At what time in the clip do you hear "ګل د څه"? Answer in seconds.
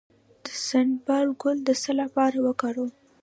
1.41-1.91